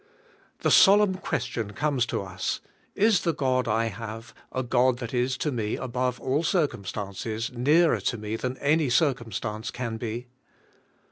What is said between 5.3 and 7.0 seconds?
to me above all circum